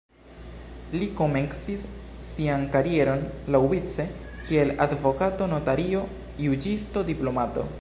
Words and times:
Li 0.93 1.09
komencis 1.17 1.83
sian 2.29 2.63
karieron 2.75 3.21
laŭvice 3.57 4.07
kiel 4.47 4.73
advokato, 4.87 5.49
notario, 5.53 6.03
juĝisto, 6.47 7.05
diplomato. 7.13 7.67